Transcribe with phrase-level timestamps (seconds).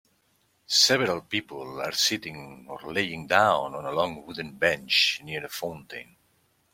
[0.65, 6.15] Several people are sitting or laying down on a long wooden bench near a fountain.